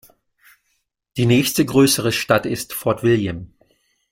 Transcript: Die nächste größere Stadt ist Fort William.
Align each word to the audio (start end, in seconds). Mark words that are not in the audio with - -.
Die 1.15 1.27
nächste 1.27 1.63
größere 1.63 2.11
Stadt 2.11 2.47
ist 2.47 2.73
Fort 2.73 3.03
William. 3.03 3.53